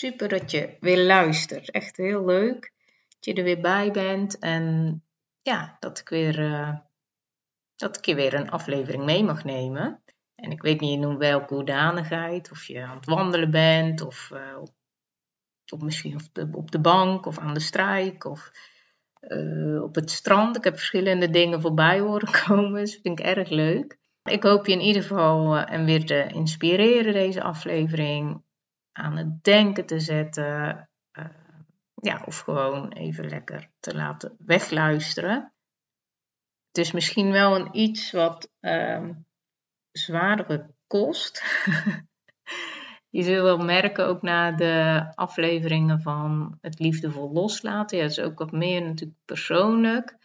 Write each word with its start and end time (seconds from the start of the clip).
Super 0.00 0.28
dat 0.28 0.50
je 0.50 0.76
weer 0.80 1.04
luistert. 1.04 1.70
Echt 1.70 1.96
heel 1.96 2.24
leuk 2.24 2.72
dat 3.08 3.24
je 3.24 3.34
er 3.34 3.44
weer 3.44 3.60
bij 3.60 3.90
bent. 3.90 4.38
En 4.38 5.02
ja, 5.42 5.76
dat 5.80 5.98
ik 5.98 6.08
weer, 6.08 6.38
uh, 6.38 6.76
dat 7.76 7.96
ik 7.96 8.04
je 8.04 8.14
weer 8.14 8.34
een 8.34 8.50
aflevering 8.50 9.04
mee 9.04 9.24
mag 9.24 9.44
nemen. 9.44 10.02
En 10.34 10.50
ik 10.50 10.62
weet 10.62 10.80
niet 10.80 11.02
in 11.02 11.18
welke 11.18 11.54
hoedanigheid. 11.54 12.50
Of 12.50 12.64
je 12.64 12.82
aan 12.82 12.96
het 12.96 13.06
wandelen 13.06 13.50
bent. 13.50 14.00
Of, 14.00 14.30
uh, 14.32 14.62
of 15.72 15.80
misschien 15.80 16.14
op 16.14 16.22
de, 16.32 16.48
op 16.52 16.70
de 16.70 16.80
bank. 16.80 17.26
Of 17.26 17.38
aan 17.38 17.54
de 17.54 17.60
strijk. 17.60 18.24
Of 18.24 18.50
uh, 19.20 19.82
op 19.82 19.94
het 19.94 20.10
strand. 20.10 20.56
Ik 20.56 20.64
heb 20.64 20.76
verschillende 20.76 21.30
dingen 21.30 21.60
voorbij 21.60 21.98
horen 21.98 22.32
komen. 22.46 22.80
Dus 22.80 22.92
dat 22.92 23.00
vind 23.02 23.18
ik 23.18 23.26
erg 23.26 23.48
leuk. 23.48 23.98
Ik 24.22 24.42
hoop 24.42 24.66
je 24.66 24.72
in 24.72 24.80
ieder 24.80 25.02
geval 25.02 25.56
en 25.56 25.84
weer 25.84 26.04
te 26.04 26.26
inspireren 26.26 27.12
deze 27.12 27.42
aflevering 27.42 28.42
aan 28.92 29.16
het 29.16 29.44
denken 29.44 29.86
te 29.86 30.00
zetten. 30.00 30.88
Uh, 31.12 31.24
ja, 31.94 32.22
of 32.24 32.38
gewoon 32.38 32.92
even 32.92 33.28
lekker 33.28 33.70
te 33.80 33.94
laten 33.94 34.36
wegluisteren. 34.38 35.52
Het 36.66 36.78
is 36.78 36.92
misschien 36.92 37.32
wel 37.32 37.56
een 37.56 37.68
iets 37.76 38.10
wat 38.10 38.50
uh, 38.60 39.08
zwaardere 39.92 40.74
kost. 40.86 41.42
Je 43.10 43.22
zult 43.22 43.42
wel 43.42 43.58
merken 43.58 44.06
ook 44.06 44.22
na 44.22 44.52
de 44.52 45.04
afleveringen 45.14 46.00
van 46.00 46.58
het 46.60 46.78
liefdevol 46.78 47.32
loslaten. 47.32 47.96
Ja, 47.96 48.02
het 48.02 48.12
is 48.12 48.20
ook 48.20 48.38
wat 48.38 48.52
meer 48.52 48.82
natuurlijk 48.82 49.18
persoonlijk. 49.24 50.16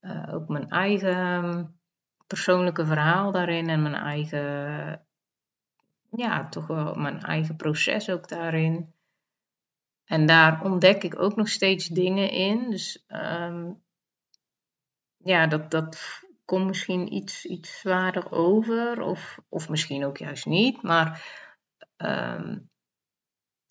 Uh, 0.00 0.34
ook 0.34 0.48
mijn 0.48 0.68
eigen 0.68 1.78
persoonlijke 2.26 2.86
verhaal 2.86 3.32
daarin 3.32 3.68
en 3.68 3.82
mijn 3.82 3.94
eigen 3.94 5.06
ja, 6.10 6.48
toch 6.48 6.66
wel 6.66 6.94
mijn 6.94 7.20
eigen 7.20 7.56
proces 7.56 8.10
ook 8.10 8.28
daarin. 8.28 8.92
En 10.04 10.26
daar 10.26 10.64
ontdek 10.64 11.02
ik 11.02 11.18
ook 11.20 11.36
nog 11.36 11.48
steeds 11.48 11.86
dingen 11.86 12.30
in. 12.30 12.70
Dus 12.70 13.04
um, 13.08 13.82
ja, 15.16 15.46
dat, 15.46 15.70
dat 15.70 16.22
komt 16.44 16.66
misschien 16.66 17.14
iets, 17.14 17.44
iets 17.44 17.78
zwaarder 17.78 18.32
over. 18.32 19.02
Of, 19.02 19.38
of 19.48 19.68
misschien 19.68 20.04
ook 20.04 20.16
juist 20.16 20.46
niet. 20.46 20.82
Maar 20.82 21.24
um, 21.96 22.70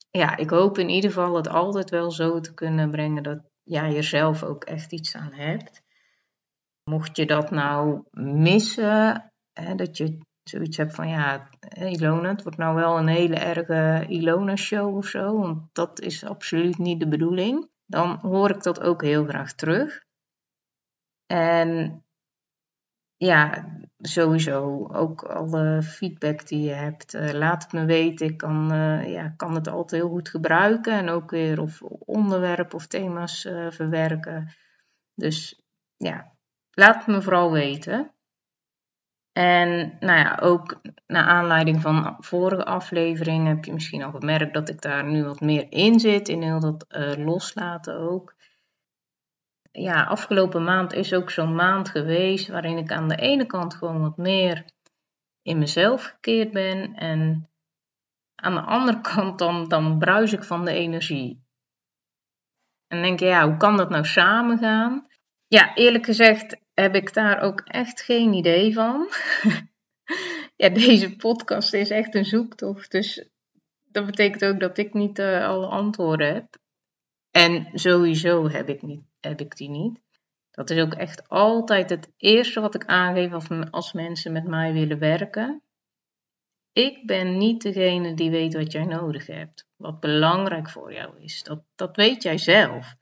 ja, 0.10 0.38
ik 0.38 0.50
hoop 0.50 0.78
in 0.78 0.90
ieder 0.90 1.10
geval 1.12 1.36
het 1.36 1.48
altijd 1.48 1.90
wel 1.90 2.12
zo 2.12 2.40
te 2.40 2.54
kunnen 2.54 2.92
brengen 2.92 3.24
dat 3.24 3.40
jij 3.64 3.96
er 3.96 4.04
zelf 4.04 4.44
ook 4.44 4.64
echt 4.64 4.92
iets 4.92 5.16
aan 5.16 5.34
hebt. 5.34 5.82
Mocht 6.84 7.18
je 7.18 7.26
dat 7.26 7.52
nou 7.52 8.04
missen, 8.12 9.32
hè, 9.54 9.76
dat 9.76 9.98
je 9.98 10.18
zoiets 10.50 10.78
heb 10.78 10.92
van 10.92 11.10
ja, 11.10 11.50
Ilona, 11.76 12.30
het 12.30 12.44
wordt 12.44 12.58
nou 12.58 12.76
wel 12.76 12.98
een 12.98 13.08
hele 13.08 13.36
erge 13.36 14.06
Ilona-show 14.08 14.96
of 14.96 15.06
zo, 15.06 15.40
want 15.40 15.62
dat 15.74 16.00
is 16.00 16.26
absoluut 16.26 16.78
niet 16.78 17.00
de 17.00 17.08
bedoeling. 17.08 17.70
Dan 17.86 18.20
hoor 18.22 18.50
ik 18.50 18.64
dat 18.64 18.82
ook 18.82 19.02
heel 19.02 19.26
graag 19.26 19.54
terug. 19.54 20.06
En 21.26 22.02
ja, 23.18 23.68
sowieso 23.98 24.88
ook 24.92 25.24
alle 25.24 25.82
feedback 25.82 26.48
die 26.48 26.62
je 26.62 26.74
hebt, 26.74 27.14
uh, 27.14 27.32
laat 27.32 27.64
het 27.64 27.72
me 27.72 27.86
weten. 27.86 28.28
Ik 28.28 28.38
kan, 28.38 28.74
uh, 28.74 29.12
ja, 29.12 29.30
kan 29.30 29.56
het 29.56 29.68
altijd 29.68 30.02
heel 30.02 30.10
goed 30.10 30.30
gebruiken 30.30 30.94
en 30.94 31.10
ook 31.10 31.32
weer 31.32 31.62
of 31.62 31.82
onderwerpen 32.06 32.76
of 32.76 32.88
thema's 32.88 33.42
verwerken. 33.70 34.56
Dus 35.14 35.62
ja, 35.96 36.32
laat 36.72 36.96
het 36.96 37.08
me 37.08 37.22
vooral 37.22 37.52
weten. 37.52 38.12
En 39.38 39.98
nou 40.00 40.20
ja, 40.20 40.38
ook 40.42 40.82
naar 41.08 41.24
aanleiding 41.24 41.82
van 41.82 42.18
vorige 42.20 42.66
afleveringen 42.66 43.56
heb 43.56 43.66
je 43.66 43.74
misschien 43.74 44.04
al 44.04 44.12
gemerkt 44.12 44.54
dat 44.54 44.70
ik 44.70 44.82
daar 44.82 45.06
nu 45.06 45.24
wat 45.24 45.40
meer 45.40 45.66
in 45.70 46.00
zit, 46.00 46.30
in 46.30 46.42
heel 46.42 46.60
dat 46.60 46.86
uh, 46.90 47.26
loslaten 47.26 48.00
ook. 48.00 48.36
Ja, 49.72 50.04
afgelopen 50.04 50.64
maand 50.64 50.94
is 50.94 51.14
ook 51.14 51.30
zo'n 51.30 51.56
maand 51.56 51.90
geweest 51.90 52.48
waarin 52.48 52.78
ik 52.78 52.92
aan 52.92 53.08
de 53.08 53.16
ene 53.16 53.46
kant 53.46 53.76
gewoon 53.76 54.02
wat 54.02 54.18
meer 54.18 54.66
in 55.42 55.58
mezelf 55.58 56.04
gekeerd 56.04 56.52
ben 56.52 56.94
en 56.96 57.50
aan 58.36 58.54
de 58.54 58.62
andere 58.62 59.02
kant 59.14 59.40
dan, 59.40 59.68
dan 59.68 59.98
bruis 59.98 60.34
ik 60.34 60.44
van 60.44 60.66
de 60.66 60.72
energie. 60.72 61.46
En 62.88 63.02
denk 63.02 63.20
je, 63.20 63.26
ja, 63.26 63.48
hoe 63.48 63.58
kan 63.58 63.78
dat 63.78 63.90
nou 63.90 64.06
samen 64.06 64.58
gaan? 64.58 65.08
Ja, 65.48 65.76
eerlijk 65.76 66.06
gezegd 66.06 66.66
heb 66.82 66.96
ik 66.96 67.14
daar 67.14 67.40
ook 67.42 67.62
echt 67.62 68.02
geen 68.02 68.34
idee 68.34 68.74
van. 68.74 69.10
ja, 70.62 70.70
deze 70.70 71.16
podcast 71.16 71.74
is 71.74 71.90
echt 71.90 72.16
een 72.16 72.26
zoektocht. 72.26 72.92
Dus 72.92 73.30
dat 73.84 74.06
betekent 74.06 74.46
ook 74.46 74.60
dat 74.60 74.78
ik 74.78 74.94
niet 74.94 75.20
uh, 75.20 75.48
alle 75.48 75.66
antwoorden 75.68 76.34
heb. 76.34 76.58
En 77.32 77.70
sowieso 77.74 78.50
heb 78.50 78.70
ik, 78.70 78.82
niet, 78.82 79.02
heb 79.20 79.56
die 79.56 79.70
niet. 79.70 80.00
Dat 80.52 80.70
is 80.70 80.82
ook 80.82 80.94
echt 80.94 81.30
altijd 81.30 81.90
het 81.90 82.12
eerste 82.18 82.60
wat 82.60 82.76
ik 82.76 82.86
aangeef 82.86 83.34
als, 83.34 83.48
als 83.72 83.94
mensen 83.94 84.32
met 84.32 84.48
mij 84.48 84.74
willen 84.74 85.00
werken. 85.00 85.62
Ik 86.72 87.06
ben 87.06 87.38
niet 87.38 87.62
degene 87.62 88.14
die 88.14 88.30
weet 88.30 88.54
wat 88.54 88.72
jij 88.72 88.86
nodig 88.86 89.28
hebt. 89.28 89.68
Wat 89.76 90.00
belangrijk 90.00 90.70
voor 90.70 90.94
jou 90.94 91.22
is. 91.22 91.44
Dat, 91.44 91.64
dat 91.76 91.96
weet 91.96 92.24
jij 92.24 92.38
zelf. 92.38 92.96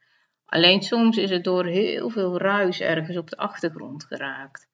Alleen 0.55 0.81
soms 0.81 1.17
is 1.17 1.29
het 1.29 1.43
door 1.43 1.65
heel 1.65 2.09
veel 2.09 2.37
ruis 2.37 2.81
ergens 2.81 3.17
op 3.17 3.29
de 3.29 3.37
achtergrond 3.37 4.05
geraakt. 4.05 4.67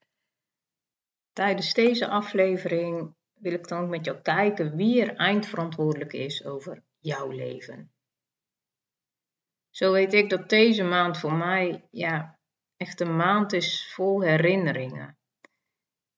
Tijdens 1.33 1.73
deze 1.73 2.07
aflevering 2.07 3.15
wil 3.33 3.53
ik 3.53 3.67
dan 3.67 3.89
met 3.89 4.05
jou 4.05 4.21
kijken 4.21 4.75
wie 4.75 5.01
er 5.01 5.15
eindverantwoordelijk 5.15 6.13
is 6.13 6.45
over 6.45 6.83
jouw 6.99 7.29
leven. 7.31 7.91
Zo 9.69 9.91
weet 9.91 10.13
ik 10.13 10.29
dat 10.29 10.49
deze 10.49 10.83
maand 10.83 11.17
voor 11.17 11.33
mij 11.33 11.87
ja, 11.91 12.39
echt 12.77 12.99
een 12.99 13.15
maand 13.15 13.53
is 13.53 13.91
vol 13.93 14.21
herinneringen. 14.21 15.17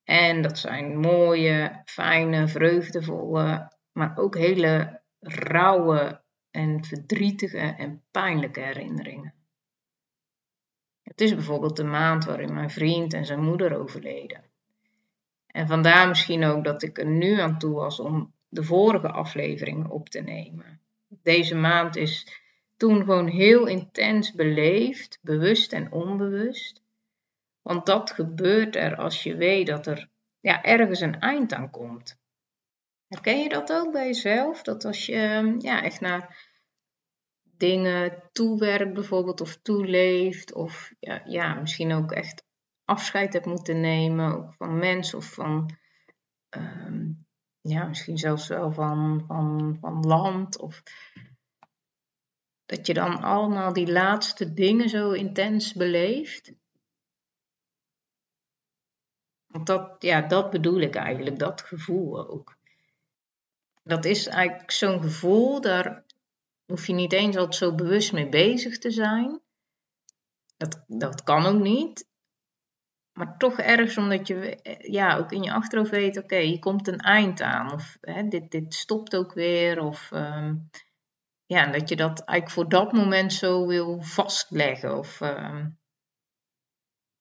En 0.03 0.41
dat 0.41 0.57
zijn 0.57 0.97
mooie, 0.99 1.81
fijne, 1.85 2.47
vreugdevolle, 2.47 3.71
maar 3.91 4.17
ook 4.17 4.37
hele 4.37 5.01
rauwe 5.19 6.23
en 6.51 6.83
verdrietige 6.83 7.75
en 7.77 8.03
pijnlijke 8.11 8.59
herinneringen. 8.59 9.41
Het 11.03 11.21
is 11.21 11.33
bijvoorbeeld 11.33 11.75
de 11.75 11.83
maand 11.83 12.25
waarin 12.25 12.53
mijn 12.53 12.69
vriend 12.69 13.13
en 13.13 13.25
zijn 13.25 13.43
moeder 13.43 13.77
overleden. 13.77 14.43
En 15.47 15.67
vandaar 15.67 16.07
misschien 16.07 16.43
ook 16.43 16.63
dat 16.63 16.83
ik 16.83 16.97
er 16.97 17.05
nu 17.05 17.39
aan 17.39 17.59
toe 17.59 17.73
was 17.73 17.99
om 17.99 18.33
de 18.49 18.63
vorige 18.63 19.11
afleveringen 19.11 19.89
op 19.89 20.09
te 20.09 20.21
nemen. 20.21 20.79
Deze 21.07 21.55
maand 21.55 21.95
is 21.95 22.41
toen 22.77 22.97
gewoon 23.03 23.27
heel 23.27 23.65
intens 23.65 24.31
beleefd, 24.31 25.19
bewust 25.21 25.73
en 25.73 25.91
onbewust. 25.91 26.81
Want 27.61 27.85
dat 27.85 28.11
gebeurt 28.11 28.75
er 28.75 28.95
als 28.95 29.23
je 29.23 29.35
weet 29.35 29.67
dat 29.67 29.87
er 29.87 30.09
ja, 30.39 30.63
ergens 30.63 30.99
een 30.99 31.19
eind 31.19 31.53
aan 31.53 31.69
komt. 31.69 32.21
Herken 33.07 33.39
je 33.39 33.49
dat 33.49 33.73
ook 33.73 33.91
bij 33.91 34.05
jezelf? 34.05 34.61
Dat 34.61 34.85
als 34.85 35.05
je 35.05 35.55
ja, 35.59 35.83
echt 35.83 36.01
naar 36.01 36.51
dingen 37.63 38.29
toewerkt 38.31 38.93
bijvoorbeeld 38.93 39.41
of 39.41 39.55
toeleeft 39.55 40.53
of 40.53 40.93
ja, 40.99 41.21
ja, 41.25 41.53
misschien 41.53 41.93
ook 41.93 42.11
echt 42.11 42.43
afscheid 42.85 43.33
hebt 43.33 43.45
moeten 43.45 43.81
nemen 43.81 44.35
ook 44.35 44.53
van 44.53 44.77
mensen 44.77 45.17
of 45.17 45.33
van 45.33 45.77
ehm, 46.49 47.11
ja, 47.61 47.85
misschien 47.85 48.17
zelfs 48.17 48.47
wel 48.47 48.71
van, 48.71 49.23
van, 49.27 49.77
van 49.79 49.99
land 49.99 50.59
of 50.59 50.83
dat 52.65 52.87
je 52.87 52.93
dan 52.93 53.21
allemaal 53.21 53.73
die 53.73 53.91
laatste 53.91 54.53
dingen 54.53 54.89
zo 54.89 55.11
intens 55.11 55.73
beleeft. 55.73 56.53
Want 59.45 59.67
dat, 59.67 59.95
ja, 59.99 60.21
dat 60.21 60.49
bedoel 60.49 60.79
ik 60.79 60.95
eigenlijk, 60.95 61.39
dat 61.39 61.61
gevoel 61.61 62.29
ook. 62.29 62.57
Dat 63.83 64.05
is 64.05 64.27
eigenlijk 64.27 64.71
zo'n 64.71 65.01
gevoel, 65.01 65.61
daar 65.61 66.02
hoef 66.73 66.87
je 66.87 66.93
niet 66.93 67.13
eens 67.13 67.37
altijd 67.37 67.55
zo 67.55 67.75
bewust 67.75 68.13
mee 68.13 68.29
bezig 68.29 68.77
te 68.77 68.91
zijn. 68.91 69.41
Dat, 70.57 70.83
dat 70.87 71.23
kan 71.23 71.45
ook 71.45 71.61
niet. 71.61 72.07
Maar 73.17 73.37
toch 73.37 73.59
ergens 73.59 73.97
omdat 73.97 74.27
je 74.27 74.59
ja, 74.79 75.17
ook 75.17 75.31
in 75.31 75.43
je 75.43 75.53
achterhoofd 75.53 75.91
weet, 75.91 76.17
oké, 76.17 76.39
hier 76.39 76.59
komt 76.59 76.87
een 76.87 76.99
eind 76.99 77.41
aan. 77.41 77.73
Of 77.73 77.97
hè, 78.01 78.27
dit, 78.27 78.51
dit 78.51 78.73
stopt 78.73 79.15
ook 79.15 79.33
weer. 79.33 79.81
Of 79.81 80.11
um, 80.11 80.69
ja, 81.45 81.71
dat 81.71 81.89
je 81.89 81.95
dat 81.95 82.23
eigenlijk 82.23 82.49
voor 82.49 82.69
dat 82.69 82.91
moment 82.91 83.33
zo 83.33 83.67
wil 83.67 84.01
vastleggen 84.01 84.97
of 84.97 85.21
ehm, 85.21 85.69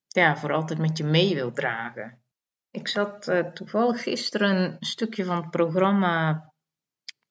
ja, 0.07 0.37
voor 0.37 0.53
altijd 0.53 0.79
met 0.79 0.97
je 0.97 1.03
mee 1.03 1.35
wil 1.35 1.51
dragen. 1.51 2.23
Ik 2.71 2.87
zat 2.87 3.27
uh, 3.27 3.39
toevallig 3.39 4.03
gisteren 4.03 4.55
een 4.55 4.77
stukje 4.79 5.25
van 5.25 5.35
het 5.35 5.49
programma 5.49 6.51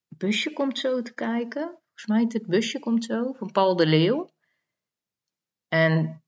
Busje 0.08 0.52
komt 0.52 0.78
zo 0.78 1.02
te 1.02 1.14
kijken. 1.14 1.81
Volgens 1.94 2.06
mij 2.06 2.40
het 2.40 2.46
Busje 2.46 2.78
komt 2.78 3.04
zo, 3.04 3.32
van 3.32 3.52
Paul 3.52 3.76
de 3.76 3.86
Leeuw. 3.86 4.30
En 5.68 6.22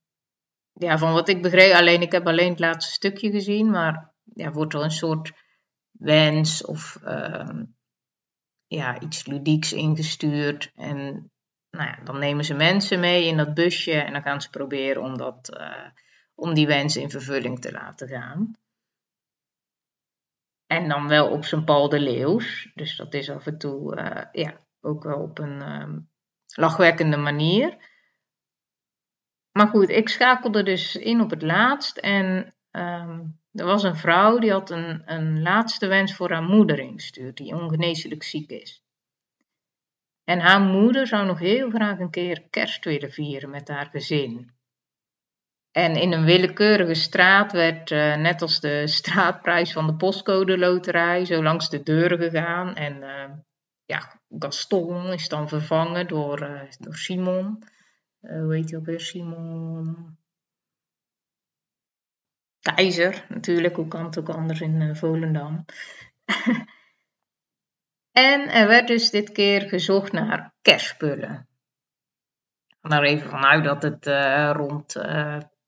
ja, 0.72 0.99
van 0.99 1.12
wat 1.12 1.28
ik 1.28 1.43
begreep, 1.43 1.72
alleen 1.72 2.02
ik 2.02 2.12
heb 2.12 2.26
alleen 2.26 2.50
het 2.50 2.58
laatste 2.58 2.93
stukje 2.93 3.31
gezien, 3.31 3.70
maar 3.70 4.14
ja, 4.34 4.52
wordt 4.52 4.75
er 4.75 4.82
een 4.82 4.90
soort 4.90 5.32
wens 5.90 6.64
of 6.64 6.96
ehm, 6.96 7.64
ja, 8.66 9.00
iets 9.00 9.26
ludieks 9.26 9.72
ingestuurd. 9.72 10.72
En 10.75 11.31
nou 11.70 11.88
ja, 11.88 12.05
dan 12.05 12.19
nemen 12.19 12.44
ze 12.44 12.55
mensen 12.55 13.00
mee 13.00 13.26
in 13.26 13.37
dat 13.37 13.55
busje 13.55 13.93
en 13.93 14.12
dan 14.12 14.22
gaan 14.22 14.40
ze 14.40 14.50
proberen 14.50 15.02
om, 15.02 15.16
dat, 15.16 15.56
uh, 15.61 15.87
om 16.34 16.55
die 16.55 16.66
wens 16.66 16.96
in 16.96 17.11
vervulling 17.11 17.61
te 17.61 17.72
laten 17.72 18.08
gaan. 18.08 18.56
En 20.66 20.88
dan 20.88 21.08
wel 21.08 21.31
op 21.31 21.44
zijn 21.44 21.64
Paul 21.64 21.88
de 21.88 22.00
Leeuws. 22.00 22.70
Dus 22.75 22.96
dat 22.96 23.14
is 23.14 23.31
af 23.31 23.46
en 23.46 23.58
toe 23.58 23.96
uh, 23.96 24.25
ja, 24.32 24.63
ook 24.85 25.03
wel 25.03 25.19
op 25.19 25.39
een 25.39 25.81
um, 25.81 26.11
lachwekkende 26.55 27.17
manier. 27.17 27.77
Maar 29.53 29.69
goed, 29.69 29.89
ik 29.89 30.09
schakelde 30.09 30.63
dus 30.63 30.97
in 30.97 31.21
op 31.21 31.31
het 31.31 31.43
laatst. 31.43 31.97
En 31.97 32.55
um, 32.71 33.41
er 33.53 33.65
was 33.65 33.83
een 33.83 33.97
vrouw 33.97 34.39
die 34.39 34.53
had 34.53 34.71
een, 34.71 35.03
een 35.05 35.43
laatste 35.43 35.87
wens 35.87 36.15
voor 36.15 36.31
haar 36.31 36.43
moeder 36.43 36.79
ingestuurd, 36.79 37.37
die 37.37 37.55
ongeneeslijk 37.55 38.23
ziek 38.23 38.51
is. 38.51 38.85
En 40.25 40.41
haar 40.41 40.61
moeder 40.61 41.07
zou 41.07 41.27
nog 41.27 41.39
heel 41.39 41.71
graag 41.71 41.99
een 41.99 42.11
keer 42.11 42.43
kerst 42.51 42.85
willen 42.85 43.11
vieren 43.13 43.51
met 43.51 43.69
haar 43.69 43.87
gezin. 43.87 44.53
En 45.71 45.97
in 45.97 46.13
een 46.13 46.25
willekeurige 46.25 46.95
straat 46.95 47.53
werd, 47.53 47.91
uh, 47.91 48.17
net 48.17 48.43
als 48.43 48.61
de 48.61 48.87
straatprijs 49.01 49.73
van 49.73 49.87
de 49.87 49.95
postcode 49.95 50.59
loterij, 50.59 51.25
zo 51.25 51.43
langs 51.43 51.71
de 51.71 51.83
deuren 51.83 52.19
gegaan. 52.19 52.75
En 52.75 52.97
uh, 52.97 53.31
ja, 53.85 54.21
Gaston 54.39 55.13
is 55.13 55.29
dan 55.29 55.49
vervangen 55.49 56.09
door, 56.09 56.43
uh, 56.43 56.63
door 56.79 56.97
Simon. 56.97 57.65
hoe 58.21 58.55
heet 58.55 58.71
hij 58.71 58.79
alweer? 58.79 59.01
Simon. 59.01 60.19
Keizer, 62.61 63.27
natuurlijk. 63.29 63.77
Hoe 63.77 63.89
kan 63.89 64.05
het 64.05 64.19
ook 64.19 64.29
anders 64.29 64.61
in 64.61 64.97
Volendam? 64.97 65.65
en 68.13 68.49
er 68.49 68.69
werd 68.69 68.87
dus 68.87 69.11
dit 69.11 69.33
keer 69.33 69.69
gezocht 69.69 70.13
naar 70.13 70.55
kerstspullen. 70.63 71.49
Ik 72.67 72.91
ga 72.91 72.99
er 72.99 73.05
even 73.05 73.31
vanuit 73.31 73.65
dat 73.65 73.83
het 73.83 74.07
rond 74.57 74.97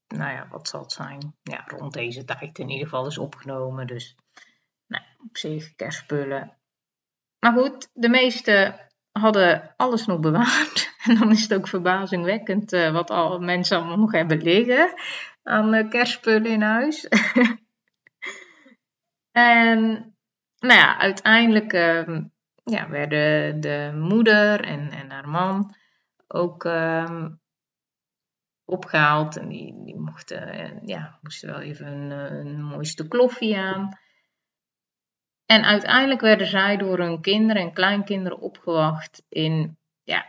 nou 0.09 0.33
ja, 0.33 0.49
wat 0.49 0.69
zal 0.69 0.81
het 0.81 0.93
zijn? 0.93 1.37
Ja, 1.43 1.65
rond 1.67 1.93
deze 1.93 2.25
tijd 2.25 2.59
in 2.59 2.69
ieder 2.69 2.85
geval 2.85 3.07
is 3.07 3.19
opgenomen. 3.19 3.87
Dus 3.87 4.17
nou, 4.87 5.05
op 5.19 5.37
zich 5.37 5.75
kerstspullen. 5.75 6.57
Maar 7.47 7.55
goed, 7.55 7.91
de 7.93 8.09
meeste 8.09 8.75
hadden 9.13 9.75
alles 9.77 10.07
nog 10.07 10.21
bewaard. 10.21 10.95
En 11.07 11.15
dan 11.19 11.31
is 11.31 11.43
het 11.43 11.55
ook 11.55 11.69
verbazingwekkend 11.69 12.73
uh, 12.73 12.93
wat 12.93 13.11
al 13.11 13.39
mensen 13.39 13.77
allemaal 13.77 13.99
nog 13.99 14.13
hebben 14.13 14.43
liggen 14.43 14.93
aan 15.43 15.75
uh, 15.75 15.89
kerstspullen 15.89 16.51
in 16.51 16.63
huis. 16.63 17.09
en 19.33 19.79
nou 20.59 20.81
ja, 20.81 20.99
uiteindelijk 20.99 21.73
uh, 21.73 22.19
ja, 22.65 22.89
werden 22.89 23.61
de 23.61 23.93
moeder 23.95 24.61
en, 24.61 24.91
en 24.91 25.11
haar 25.11 25.29
man 25.29 25.75
ook 26.29 26.65
ehm, 26.65 27.29
opgehaald. 28.65 29.37
En 29.37 29.49
die, 29.49 29.83
die 29.85 29.97
mochten, 29.97 30.49
eh, 30.49 30.71
ja, 30.85 31.19
moesten 31.23 31.49
wel 31.49 31.61
even 31.61 31.87
een, 31.87 32.13
eh, 32.13 32.39
een 32.39 32.63
mooiste 32.63 33.09
kloffie 33.09 33.59
aan. 33.59 33.99
En 35.47 35.65
uiteindelijk 35.65 36.21
werden 36.21 36.47
zij 36.47 36.77
door 36.77 36.99
hun 36.99 37.21
kinderen 37.21 37.63
en 37.63 37.73
kleinkinderen 37.73 38.39
opgewacht 38.39 39.23
in, 39.29 39.79
ja, 40.03 40.27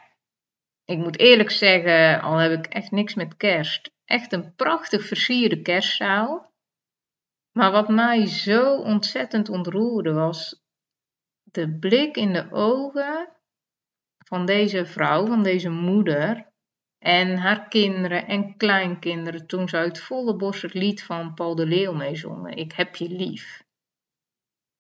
ik 0.86 0.98
moet 0.98 1.20
eerlijk 1.20 1.52
zeggen, 1.52 2.22
al 2.22 2.38
heb 2.38 2.52
ik 2.52 2.66
echt 2.66 2.92
niks 2.92 3.14
met 3.14 3.38
kerst, 3.38 3.92
echt 4.06 4.32
een 4.32 4.56
prachtig 4.56 5.06
versierde 5.06 5.62
kerstzaal. 5.62 6.52
Maar 7.52 7.72
wat 7.72 7.90
mij 7.90 8.26
zo 8.26 8.76
ontzettend 8.76 9.50
ontroerde 9.50 10.14
was 10.14 10.62
de 11.44 11.78
blik 11.80 12.18
in 12.18 12.34
de 12.34 12.52
ogen 12.52 13.30
van 14.18 14.46
deze 14.46 14.86
vrouw, 14.86 15.26
van 15.26 15.44
deze 15.44 15.70
moeder, 15.70 16.48
en 17.00 17.38
haar 17.38 17.68
kinderen 17.68 18.28
en 18.28 18.58
kleinkinderen 18.58 19.48
toen 19.48 19.70
ze 19.70 19.78
uit 19.78 20.00
volle 20.00 20.36
borst 20.36 20.62
het 20.62 20.74
lied 20.74 21.04
van 21.04 21.34
Paul 21.34 21.56
de 21.56 21.66
Leeuw 21.66 21.94
meezongen. 21.94 22.58
Ik 22.58 22.74
heb 22.74 22.96
je 22.96 23.10
lief. 23.10 23.66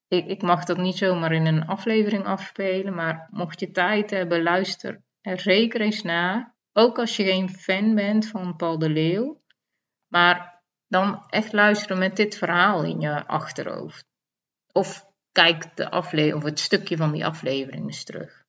Ik, 0.08 0.26
ik 0.26 0.42
mag 0.42 0.64
dat 0.64 0.78
niet 0.78 0.98
zomaar 0.98 1.32
in 1.32 1.46
een 1.46 1.68
aflevering 1.68 2.26
afspelen, 2.26 2.96
maar 2.96 3.28
mocht 3.32 3.60
je 3.60 3.72
tijd 3.72 4.10
hebben, 4.10 4.44
luister 4.44 5.02
er 5.22 5.40
zeker 5.40 5.82
eens 5.82 6.02
naar. 6.02 6.56
Ook 6.74 7.00
als 7.00 7.16
je 7.16 7.24
geen 7.24 7.50
fan 7.50 7.96
bent 7.96 8.28
van 8.28 8.56
Paul 8.56 8.80
de 8.80 8.90
Leeuw. 8.90 9.42
Maar 10.08 10.64
dan 10.88 11.24
echt 11.30 11.54
luisteren 11.54 11.98
met 11.98 12.16
dit 12.16 12.38
verhaal 12.38 12.84
in 12.84 13.00
je 13.00 13.28
achterhoofd. 13.28 14.06
Of 14.72 15.06
kijk 15.32 15.76
de 15.76 15.90
afle 15.90 16.36
of 16.36 16.44
het 16.44 16.60
stukje 16.60 16.98
van 16.98 17.12
die 17.12 17.26
aflevering 17.26 17.86
eens 17.86 18.04
terug. 18.04 18.46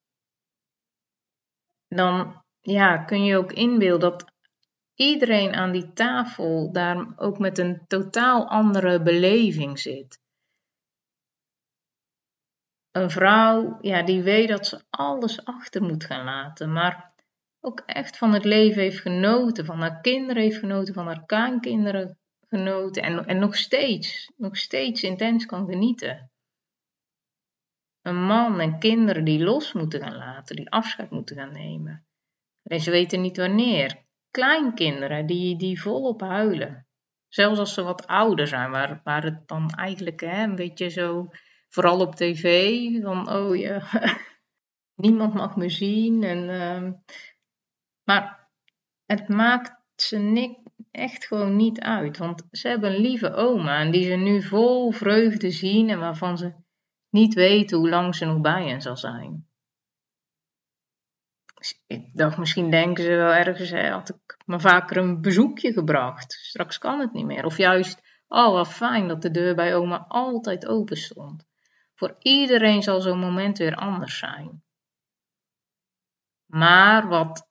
Dan 1.89 2.43
ja, 2.61 2.97
kun 2.97 3.25
je 3.25 3.37
ook 3.37 3.53
inbeelden 3.53 4.11
dat 4.11 4.33
iedereen 4.95 5.55
aan 5.55 5.73
die 5.73 5.93
tafel 5.93 6.73
daar 6.73 7.13
ook 7.17 7.39
met 7.39 7.59
een 7.59 7.83
totaal 7.87 8.49
andere 8.49 9.03
beleving 9.03 9.79
zit. 9.79 10.21
Een 12.99 13.11
vrouw, 13.11 13.79
ja, 13.81 14.03
die 14.03 14.23
weet 14.23 14.49
dat 14.49 14.67
ze 14.67 14.83
alles 14.91 15.45
achter 15.45 15.83
moet 15.83 16.05
gaan 16.05 16.25
laten, 16.25 16.73
maar 16.73 17.13
ook 17.61 17.83
echt 17.87 18.17
van 18.17 18.33
het 18.33 18.45
leven 18.45 18.83
heeft 18.83 19.01
genoten, 19.01 19.65
van 19.65 19.81
haar 19.81 20.01
kinderen 20.01 20.43
heeft 20.43 20.59
genoten, 20.59 20.95
van 20.95 21.07
haar 21.07 21.27
kleinkinderen 21.27 22.19
genoten 22.49 23.03
en, 23.03 23.27
en 23.27 23.39
nog 23.39 23.57
steeds, 23.57 24.33
nog 24.37 24.57
steeds 24.57 25.03
intens 25.03 25.47
kan 25.47 25.67
genieten. 25.67 26.31
Een 28.03 28.25
man 28.25 28.61
en 28.61 28.79
kinderen 28.79 29.25
die 29.25 29.45
los 29.45 29.73
moeten 29.73 30.01
gaan 30.01 30.17
laten, 30.17 30.57
die 30.57 30.71
afscheid 30.71 31.11
moeten 31.11 31.37
gaan 31.37 31.53
nemen. 31.53 32.07
En 32.63 32.81
ze 32.81 32.91
weten 32.91 33.21
niet 33.21 33.37
wanneer. 33.37 33.97
Kleinkinderen 34.31 35.27
die, 35.27 35.57
die 35.57 35.81
volop 35.81 36.21
huilen. 36.21 36.87
Zelfs 37.29 37.59
als 37.59 37.75
ze 37.75 37.83
wat 37.83 38.07
ouder 38.07 38.47
zijn, 38.47 38.71
waar, 38.71 39.01
waar 39.05 39.23
het 39.23 39.49
dan 39.49 39.71
eigenlijk 39.71 40.21
hè, 40.21 40.43
een 40.43 40.55
beetje 40.55 40.89
zo, 40.89 41.29
vooral 41.69 42.01
op 42.01 42.15
tv, 42.15 43.03
van 43.03 43.33
oh 43.33 43.57
ja, 43.57 43.83
niemand 45.05 45.35
mag 45.35 45.57
me 45.57 45.69
zien. 45.69 46.23
En, 46.23 46.49
uh, 46.49 46.93
maar 48.05 48.49
het 49.07 49.29
maakt 49.29 49.77
ze 49.97 50.19
niet, 50.19 50.59
echt 50.91 51.27
gewoon 51.27 51.57
niet 51.57 51.81
uit. 51.81 52.19
Want 52.19 52.47
ze 52.51 52.69
hebben 52.69 52.95
een 52.95 53.01
lieve 53.01 53.35
oma 53.35 53.81
en 53.81 53.91
die 53.91 54.05
ze 54.05 54.15
nu 54.15 54.43
vol 54.43 54.91
vreugde 54.91 55.51
zien 55.51 55.89
en 55.89 55.99
waarvan 55.99 56.39
ze 56.39 56.55
niet 57.11 57.35
weten 57.35 57.79
hoe 57.79 57.89
lang 57.89 58.15
ze 58.15 58.25
nog 58.25 58.41
bij 58.41 58.69
hen 58.69 58.83
zal 58.83 58.97
zijn 58.97 59.49
ik 61.87 62.11
dacht, 62.13 62.39
misschien 62.39 62.71
denken 62.71 63.05
ze 63.05 63.11
wel 63.11 63.33
ergens, 63.33 63.71
hè, 63.71 63.91
had 63.91 64.09
ik 64.09 64.37
me 64.47 64.61
vaker 64.61 64.97
een 64.97 65.21
bezoekje 65.21 65.73
gebracht. 65.73 66.33
Straks 66.33 66.79
kan 66.79 67.01
het 67.01 67.13
niet 67.13 67.25
meer. 67.25 67.45
Of 67.45 67.57
juist, 67.57 68.03
oh 68.29 68.53
wat 68.53 68.69
fijn 68.69 69.09
dat 69.09 69.23
de 69.23 69.31
deur 69.31 69.55
bij 69.55 69.77
oma 69.77 70.05
altijd 70.09 70.67
open 70.67 70.97
stond. 70.97 71.47
Voor 71.99 72.17
iedereen 72.19 72.83
zal 72.83 73.01
zo'n 73.01 73.19
moment 73.19 73.59
weer 73.59 73.75
anders 73.75 74.19
zijn. 74.19 74.63
Maar 76.47 77.09
wat, 77.09 77.49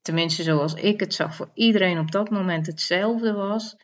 tenminste 0.00 0.42
zoals 0.42 0.74
ik 0.74 1.00
het 1.00 1.14
zag, 1.14 1.34
voor 1.34 1.50
iedereen 1.54 1.98
op 1.98 2.10
dat 2.10 2.30
moment 2.30 2.66
hetzelfde 2.66 3.32
was, 3.32 3.76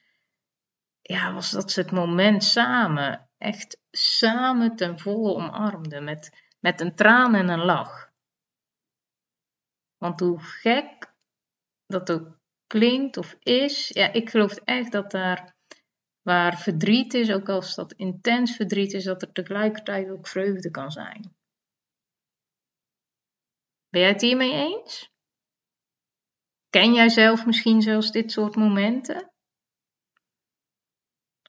ja, 1.02 1.32
was 1.32 1.50
dat 1.50 1.70
ze 1.70 1.80
het 1.80 1.90
moment 1.90 2.44
samen, 2.44 3.28
echt 3.38 3.80
samen 3.90 4.76
ten 4.76 4.98
volle 4.98 5.34
omarmden, 5.34 6.04
met, 6.04 6.46
met 6.60 6.80
een 6.80 6.94
traan 6.94 7.34
en 7.34 7.48
een 7.48 7.64
lach. 7.64 8.10
Want 9.96 10.20
hoe 10.20 10.40
gek 10.40 11.14
dat 11.86 12.12
ook 12.12 12.38
klinkt 12.66 13.16
of 13.16 13.36
is, 13.40 13.88
ja, 13.88 14.12
ik 14.12 14.30
geloof 14.30 14.54
echt 14.54 14.92
dat 14.92 15.10
daar 15.10 15.53
waar 16.24 16.58
verdriet 16.58 17.14
is, 17.14 17.30
ook 17.30 17.48
als 17.48 17.74
dat 17.74 17.92
intens 17.92 18.56
verdriet 18.56 18.92
is, 18.92 19.04
dat 19.04 19.22
er 19.22 19.32
tegelijkertijd 19.32 20.10
ook 20.10 20.26
vreugde 20.26 20.70
kan 20.70 20.90
zijn. 20.90 21.34
Ben 23.88 24.00
jij 24.00 24.10
het 24.10 24.20
hiermee 24.20 24.52
eens? 24.52 25.12
Ken 26.70 26.94
jij 26.94 27.08
zelf 27.08 27.46
misschien 27.46 27.82
zelfs 27.82 28.10
dit 28.10 28.32
soort 28.32 28.56
momenten? 28.56 29.32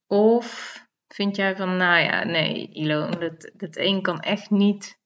Of 0.07 0.79
vind 1.07 1.35
jij 1.35 1.55
van, 1.55 1.77
nou 1.77 1.99
ja, 2.03 2.23
nee, 2.23 2.69
Ilo, 2.73 3.09
dat, 3.09 3.51
dat 3.53 3.75
een 3.77 4.01
kan 4.01 4.19
echt 4.19 4.49
niet 4.49 4.99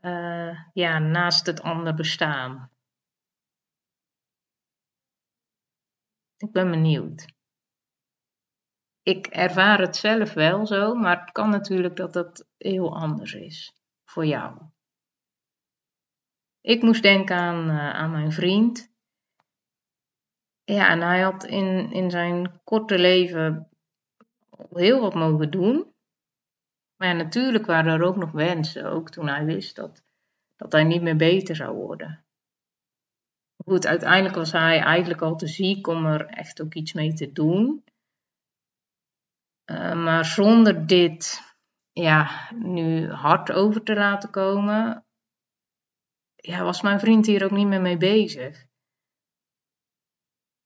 uh, 0.00 0.58
ja, 0.72 0.98
naast 0.98 1.46
het 1.46 1.62
ander 1.62 1.94
bestaan? 1.94 2.70
Ik 6.36 6.52
ben 6.52 6.70
benieuwd. 6.70 7.26
Ik 9.02 9.26
ervaar 9.26 9.80
het 9.80 9.96
zelf 9.96 10.32
wel 10.32 10.66
zo, 10.66 10.94
maar 10.94 11.20
het 11.20 11.32
kan 11.32 11.50
natuurlijk 11.50 11.96
dat 11.96 12.12
dat 12.12 12.48
heel 12.58 12.96
anders 12.96 13.34
is 13.34 13.76
voor 14.04 14.26
jou. 14.26 14.60
Ik 16.60 16.82
moest 16.82 17.02
denken 17.02 17.36
aan, 17.36 17.70
uh, 17.70 17.94
aan 17.94 18.10
mijn 18.10 18.32
vriend. 18.32 18.92
Ja, 20.64 20.88
en 20.88 21.00
hij 21.00 21.20
had 21.20 21.44
in, 21.44 21.92
in 21.92 22.10
zijn 22.10 22.60
korte 22.64 22.98
leven 22.98 23.68
heel 24.70 25.00
wat 25.00 25.14
mogen 25.14 25.50
doen. 25.50 25.94
Maar 26.96 27.16
natuurlijk 27.16 27.66
waren 27.66 27.92
er 27.92 28.06
ook 28.06 28.16
nog 28.16 28.30
wensen, 28.30 28.84
ook 28.84 29.10
toen 29.10 29.28
hij 29.28 29.44
wist 29.44 29.76
dat, 29.76 30.02
dat 30.56 30.72
hij 30.72 30.84
niet 30.84 31.02
meer 31.02 31.16
beter 31.16 31.56
zou 31.56 31.76
worden. 31.76 32.24
Goed, 33.64 33.86
uiteindelijk 33.86 34.34
was 34.34 34.52
hij 34.52 34.80
eigenlijk 34.80 35.22
al 35.22 35.36
te 35.36 35.46
ziek 35.46 35.86
om 35.86 36.06
er 36.06 36.26
echt 36.26 36.62
ook 36.62 36.74
iets 36.74 36.92
mee 36.92 37.12
te 37.12 37.32
doen. 37.32 37.84
Uh, 39.72 40.04
maar 40.04 40.24
zonder 40.24 40.86
dit 40.86 41.40
ja, 41.92 42.50
nu 42.54 43.10
hard 43.10 43.52
over 43.52 43.82
te 43.82 43.94
laten 43.94 44.30
komen, 44.30 45.04
ja, 46.36 46.64
was 46.64 46.82
mijn 46.82 47.00
vriend 47.00 47.26
hier 47.26 47.44
ook 47.44 47.50
niet 47.50 47.66
meer 47.66 47.80
mee 47.80 47.96
bezig. 47.96 48.66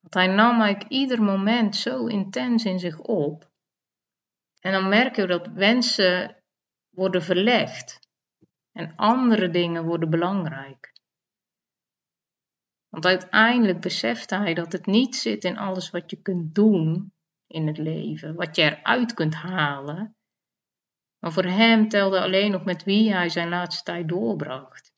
Want 0.00 0.14
hij 0.14 0.26
nam 0.26 0.60
eigenlijk 0.60 0.92
ieder 0.92 1.22
moment 1.22 1.76
zo 1.76 2.06
intens 2.06 2.64
in 2.64 2.78
zich 2.78 2.98
op. 2.98 3.50
En 4.60 4.72
dan 4.72 4.88
merk 4.88 5.16
je 5.16 5.26
dat 5.26 5.46
wensen 5.46 6.42
worden 6.90 7.22
verlegd 7.22 8.08
en 8.72 8.96
andere 8.96 9.50
dingen 9.50 9.84
worden 9.84 10.10
belangrijk. 10.10 10.92
Want 12.88 13.06
uiteindelijk 13.06 13.80
beseft 13.80 14.30
hij 14.30 14.54
dat 14.54 14.72
het 14.72 14.86
niet 14.86 15.16
zit 15.16 15.44
in 15.44 15.58
alles 15.58 15.90
wat 15.90 16.10
je 16.10 16.22
kunt 16.22 16.54
doen 16.54 17.14
in 17.46 17.66
het 17.66 17.78
leven, 17.78 18.34
wat 18.34 18.56
je 18.56 18.62
eruit 18.62 19.14
kunt 19.14 19.34
halen. 19.34 20.16
Maar 21.18 21.32
voor 21.32 21.44
hem 21.44 21.88
telde 21.88 22.20
alleen 22.20 22.50
nog 22.50 22.64
met 22.64 22.84
wie 22.84 23.12
hij 23.12 23.28
zijn 23.28 23.48
laatste 23.48 23.82
tijd 23.82 24.08
doorbracht. 24.08 24.92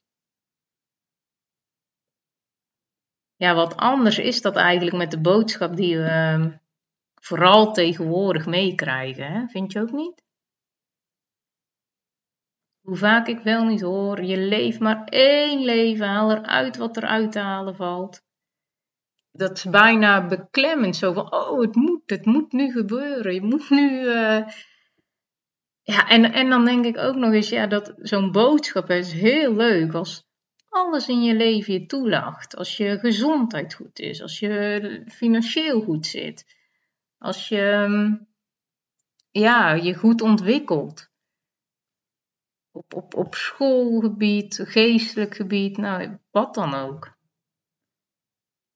Ja, 3.37 3.55
wat 3.55 3.77
anders 3.77 4.19
is 4.19 4.43
dat 4.43 4.57
eigenlijk 4.57 4.97
met 4.97 5.11
de 5.11 5.21
boodschap 5.21 5.77
die 5.77 5.97
we 5.97 6.05
ehm, 6.05 6.57
vooral 7.15 7.73
tegenwoordig 7.73 8.47
meekrijgen, 8.47 9.49
vind 9.49 9.73
je 9.73 9.81
ook 9.81 9.93
niet? 9.93 10.27
Hoe 12.81 12.97
vaak 12.97 13.27
ik 13.27 13.39
wel 13.39 13.65
niet 13.65 13.81
hoor, 13.81 14.23
je 14.23 14.37
leeft 14.37 14.81
maar 14.81 15.05
één 15.05 15.65
leven, 15.65 16.07
haal 16.07 16.31
eruit 16.31 16.77
wat 16.77 16.97
er 16.97 17.05
uit 17.05 17.33
te 17.33 17.39
halen 17.39 17.77
valt. 17.77 18.28
Dat 19.39 19.57
is 19.57 19.65
bijna 19.65 20.27
beklemmend, 20.27 20.97
zo 20.97 21.13
van, 21.13 21.33
oh, 21.33 21.61
het 21.61 21.75
moet, 21.75 22.03
het 22.07 22.25
moet 22.25 22.53
nu 22.53 22.73
gebeuren, 22.73 23.35
je 23.35 23.43
moet 23.43 23.71
nu... 23.71 24.03
Uh... 24.03 24.47
Ja, 25.83 26.09
en, 26.09 26.33
en 26.33 26.49
dan 26.49 26.65
denk 26.65 26.85
ik 26.85 26.99
ook 26.99 27.15
nog 27.15 27.33
eens, 27.33 27.49
ja, 27.49 27.67
dat 27.67 27.95
zo'n 27.97 28.33
boodschap 28.33 28.91
is 28.91 29.13
heel 29.13 29.55
leuk 29.55 29.95
als 29.95 30.27
alles 30.69 31.09
in 31.09 31.23
je 31.23 31.35
leven 31.35 31.73
je 31.73 31.87
toelacht. 31.87 32.57
Als 32.57 32.77
je 32.77 32.99
gezondheid 32.99 33.75
goed 33.75 33.99
is, 33.99 34.23
als 34.23 34.39
je 34.39 35.03
financieel 35.07 35.81
goed 35.81 36.07
zit, 36.07 36.57
als 37.19 37.49
je 37.49 37.87
ja, 39.31 39.73
je 39.73 39.95
goed 39.95 40.21
ontwikkelt. 40.21 41.11
Op, 42.71 42.95
op, 42.95 43.15
op 43.15 43.35
schoolgebied, 43.35 44.61
geestelijk 44.63 45.35
gebied, 45.35 45.77
nou, 45.77 46.19
wat 46.31 46.55
dan 46.55 46.75
ook. 46.75 47.18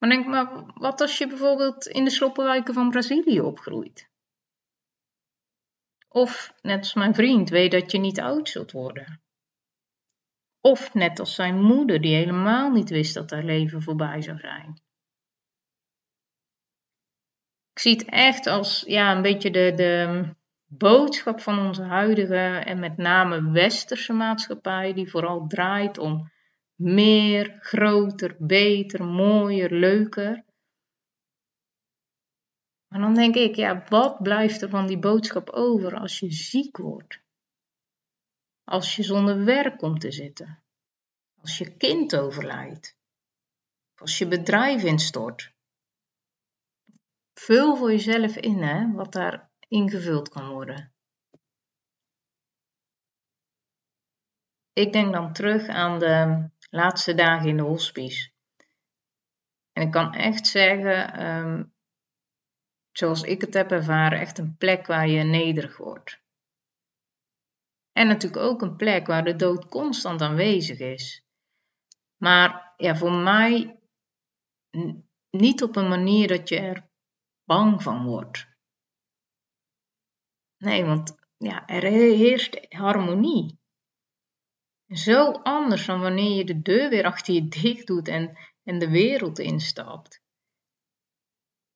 Maar 0.03 0.11
denk 0.11 0.27
maar, 0.27 0.65
wat 0.75 1.01
als 1.01 1.19
je 1.19 1.27
bijvoorbeeld 1.27 1.87
in 1.87 2.05
de 2.05 2.11
sloppenwijken 2.11 2.75
van 2.75 2.91
Brazilië 2.91 3.41
opgroeit? 3.41 4.11
Of, 6.09 6.55
net 6.63 6.79
als 6.79 6.95
mijn 6.95 7.15
vriend, 7.15 7.49
weet 7.49 7.71
dat 7.71 7.91
je 7.91 7.99
niet 7.99 8.21
oud 8.21 8.49
zult 8.49 8.73
worden. 8.73 9.23
Of 10.61 10.95
net 10.95 11.19
als 11.19 11.35
zijn 11.35 11.63
moeder, 11.63 12.01
die 12.01 12.15
helemaal 12.15 12.71
niet 12.71 12.91
wist 12.91 13.15
dat 13.15 13.31
haar 13.31 13.45
leven 13.45 13.83
voorbij 13.83 14.23
zou 14.23 14.39
zijn. 14.39 14.83
Ik 17.73 17.79
zie 17.79 17.93
het 17.93 18.05
echt 18.05 18.47
als 18.47 18.85
ja, 18.87 19.17
een 19.17 19.23
beetje 19.23 19.51
de, 19.51 19.73
de 19.75 20.25
boodschap 20.67 21.41
van 21.41 21.67
onze 21.67 21.83
huidige 21.83 22.63
en 22.65 22.79
met 22.79 22.97
name 22.97 23.51
westerse 23.51 24.13
maatschappij, 24.13 24.93
die 24.93 25.11
vooral 25.11 25.47
draait 25.47 25.99
om 25.99 26.31
meer, 26.75 27.59
groter, 27.61 28.37
beter, 28.39 29.05
mooier, 29.05 29.71
leuker. 29.71 30.45
Maar 32.89 33.01
dan 33.01 33.15
denk 33.15 33.35
ik, 33.35 33.57
ja, 33.57 33.85
wat 33.89 34.23
blijft 34.23 34.63
er 34.63 34.69
van 34.69 34.87
die 34.87 34.99
boodschap 34.99 35.51
over 35.51 35.97
als 35.97 36.19
je 36.19 36.33
ziek 36.33 36.77
wordt? 36.77 37.21
Als 38.65 38.97
je 38.97 39.03
zonder 39.03 39.45
werk 39.45 39.79
komt 39.79 40.01
te 40.01 40.11
zitten? 40.11 40.63
Als 41.41 41.59
je 41.59 41.77
kind 41.77 42.17
overlijdt? 42.17 42.97
Als 43.95 44.19
je 44.19 44.29
bedrijf 44.29 44.83
instort? 44.83 45.53
Vul 47.35 47.77
voor 47.77 47.91
jezelf 47.91 48.37
in 48.37 48.63
hè, 48.63 48.93
wat 48.93 49.13
daar 49.13 49.51
ingevuld 49.69 50.29
kan 50.29 50.49
worden. 50.49 50.93
Ik 54.73 54.93
denk 54.93 55.13
dan 55.13 55.33
terug 55.33 55.69
aan 55.69 55.99
de 55.99 56.51
laatste 56.73 57.15
dagen 57.15 57.49
in 57.49 57.57
de 57.57 57.63
hospice. 57.63 58.31
En 59.73 59.83
ik 59.83 59.91
kan 59.91 60.15
echt 60.15 60.47
zeggen, 60.47 61.13
ehm, 61.13 61.65
zoals 62.93 63.23
ik 63.23 63.41
het 63.41 63.55
heb 63.55 63.71
ervaren, 63.71 64.19
echt 64.19 64.39
een 64.39 64.57
plek 64.57 64.87
waar 64.87 65.09
je 65.09 65.23
nederig 65.23 65.77
wordt. 65.77 66.21
En 67.93 68.07
natuurlijk 68.07 68.43
ook 68.43 68.63
een 68.63 68.77
plek 68.77 69.07
waar 69.07 69.25
de 69.25 69.37
dood 69.37 69.69
constant 69.69 70.21
aanwezig 70.21 70.79
is. 70.79 71.27
Maar 72.17 72.75
ja, 72.77 72.97
voor 72.97 73.13
mij 73.13 73.81
niet 75.31 75.63
op 75.63 75.77
een 75.77 75.89
manier 75.89 76.29
dat 76.29 76.49
je 76.49 76.59
er 76.59 76.89
bang 77.45 77.83
van 77.83 78.05
wordt. 78.05 78.49
Nee, 80.57 80.85
want 80.85 81.15
ja, 81.37 81.67
er 81.67 81.83
heerst 81.83 82.67
harmonie. 82.69 83.61
Zo 84.93 85.31
anders 85.31 85.87
dan 85.87 86.01
wanneer 86.01 86.37
je 86.37 86.45
de 86.45 86.63
deur 86.63 86.89
weer 86.89 87.05
achter 87.05 87.35
je 87.35 87.49
dicht 87.49 87.87
doet 87.87 88.09
en, 88.09 88.39
en 88.63 88.79
de 88.79 88.91
wereld 88.91 89.39
instapt. 89.39 90.23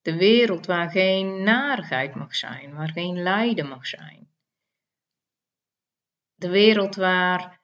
De 0.00 0.16
wereld 0.16 0.66
waar 0.66 0.90
geen 0.90 1.42
narigheid 1.42 2.14
mag 2.14 2.34
zijn, 2.34 2.74
waar 2.74 2.90
geen 2.90 3.22
lijden 3.22 3.68
mag 3.68 3.86
zijn. 3.86 4.28
De 6.34 6.48
wereld 6.48 6.94
waar 6.94 7.60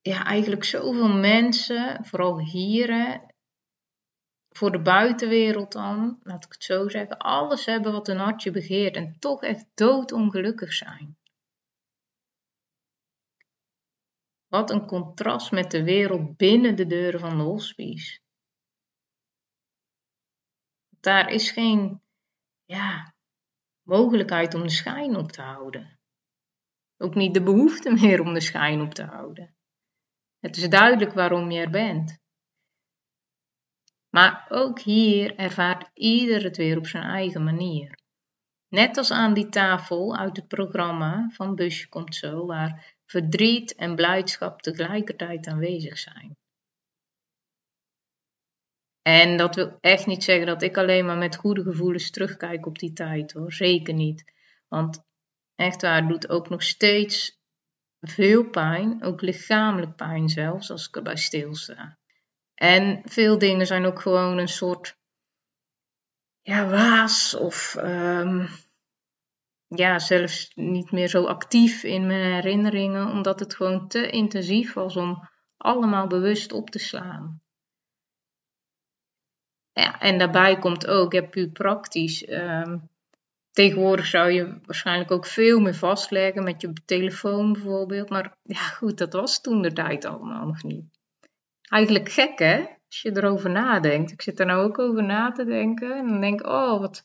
ja, 0.00 0.24
eigenlijk 0.24 0.64
zoveel 0.64 1.08
mensen, 1.08 2.04
vooral 2.04 2.40
hier, 2.40 3.20
voor 4.48 4.72
de 4.72 4.82
buitenwereld 4.82 5.72
dan, 5.72 6.20
laat 6.22 6.44
ik 6.44 6.52
het 6.52 6.64
zo 6.64 6.88
zeggen, 6.88 7.18
alles 7.18 7.66
hebben 7.66 7.92
wat 7.92 8.08
een 8.08 8.18
hartje 8.18 8.50
begeert 8.50 8.96
en 8.96 9.16
toch 9.18 9.42
echt 9.42 9.66
doodongelukkig 9.74 10.72
zijn. 10.72 11.16
Wat 14.52 14.70
een 14.70 14.86
contrast 14.86 15.50
met 15.50 15.70
de 15.70 15.84
wereld 15.84 16.36
binnen 16.36 16.76
de 16.76 16.86
deuren 16.86 17.20
van 17.20 17.36
de 17.36 17.42
hospice. 17.42 18.20
Daar 21.00 21.28
is 21.30 21.50
geen 21.50 22.02
ja, 22.64 23.14
mogelijkheid 23.82 24.54
om 24.54 24.62
de 24.62 24.70
schijn 24.70 25.16
op 25.16 25.32
te 25.32 25.42
houden. 25.42 25.98
Ook 26.96 27.14
niet 27.14 27.34
de 27.34 27.42
behoefte 27.42 27.92
meer 28.00 28.20
om 28.20 28.34
de 28.34 28.40
schijn 28.40 28.80
op 28.80 28.94
te 28.94 29.04
houden. 29.04 29.56
Het 30.38 30.56
is 30.56 30.68
duidelijk 30.68 31.12
waarom 31.12 31.50
je 31.50 31.60
er 31.60 31.70
bent. 31.70 32.18
Maar 34.08 34.46
ook 34.48 34.80
hier 34.80 35.36
ervaart 35.36 35.90
ieder 35.94 36.42
het 36.42 36.56
weer 36.56 36.78
op 36.78 36.86
zijn 36.86 37.04
eigen 37.04 37.44
manier. 37.44 38.00
Net 38.68 38.96
als 38.96 39.10
aan 39.10 39.34
die 39.34 39.48
tafel 39.48 40.16
uit 40.16 40.36
het 40.36 40.48
programma 40.48 41.28
van 41.30 41.54
Busje 41.54 41.88
komt 41.88 42.14
zo, 42.14 42.46
waar 42.46 43.00
verdriet 43.12 43.74
en 43.74 43.94
blijdschap 43.94 44.62
tegelijkertijd 44.62 45.46
aanwezig 45.46 45.98
zijn. 45.98 46.36
En 49.02 49.36
dat 49.36 49.54
wil 49.54 49.78
echt 49.80 50.06
niet 50.06 50.24
zeggen 50.24 50.46
dat 50.46 50.62
ik 50.62 50.76
alleen 50.76 51.06
maar 51.06 51.16
met 51.16 51.36
goede 51.36 51.62
gevoelens 51.62 52.10
terugkijk 52.10 52.66
op 52.66 52.78
die 52.78 52.92
tijd 52.92 53.32
hoor. 53.32 53.52
Zeker 53.52 53.94
niet. 53.94 54.24
Want 54.68 55.02
echt 55.54 55.82
waar, 55.82 56.00
het 56.00 56.08
doet 56.08 56.28
ook 56.28 56.48
nog 56.48 56.62
steeds 56.62 57.40
veel 58.00 58.50
pijn, 58.50 59.02
ook 59.04 59.20
lichamelijk 59.20 59.96
pijn 59.96 60.28
zelfs, 60.28 60.70
als 60.70 60.88
ik 60.88 60.96
erbij 60.96 61.16
stilsta. 61.16 61.98
En 62.54 63.02
veel 63.04 63.38
dingen 63.38 63.66
zijn 63.66 63.84
ook 63.84 64.00
gewoon 64.00 64.38
een 64.38 64.48
soort 64.48 64.96
ja, 66.42 66.68
waas 66.68 67.34
of 67.34 67.74
um, 67.78 68.48
ja, 69.74 69.98
zelfs 69.98 70.52
niet 70.54 70.90
meer 70.90 71.08
zo 71.08 71.24
actief 71.24 71.82
in 71.82 72.06
mijn 72.06 72.32
herinneringen, 72.32 73.10
omdat 73.10 73.40
het 73.40 73.54
gewoon 73.54 73.88
te 73.88 74.10
intensief 74.10 74.72
was 74.72 74.96
om 74.96 75.28
allemaal 75.56 76.06
bewust 76.06 76.52
op 76.52 76.70
te 76.70 76.78
slaan. 76.78 77.40
Ja, 79.72 80.00
en 80.00 80.18
daarbij 80.18 80.58
komt 80.58 80.86
ook, 80.86 81.12
ja, 81.12 81.22
puur 81.22 81.48
praktisch. 81.48 82.24
Ehm, 82.24 82.78
tegenwoordig 83.50 84.06
zou 84.06 84.30
je 84.30 84.60
waarschijnlijk 84.64 85.10
ook 85.10 85.26
veel 85.26 85.60
meer 85.60 85.74
vastleggen 85.74 86.44
met 86.44 86.60
je 86.60 86.72
telefoon 86.84 87.52
bijvoorbeeld. 87.52 88.08
Maar 88.08 88.36
ja, 88.42 88.60
goed, 88.60 88.98
dat 88.98 89.12
was 89.12 89.40
toen 89.40 89.62
de 89.62 89.72
tijd 89.72 90.04
allemaal 90.04 90.46
nog 90.46 90.62
niet. 90.62 90.84
Eigenlijk 91.62 92.08
gek 92.08 92.38
hè, 92.38 92.58
als 92.86 93.02
je 93.02 93.16
erover 93.16 93.50
nadenkt. 93.50 94.12
Ik 94.12 94.22
zit 94.22 94.40
er 94.40 94.46
nou 94.46 94.62
ook 94.64 94.78
over 94.78 95.02
na 95.02 95.32
te 95.32 95.44
denken. 95.44 95.96
En 95.96 96.08
dan 96.08 96.20
denk 96.20 96.40
ik, 96.40 96.46
oh, 96.46 96.80
wat. 96.80 97.04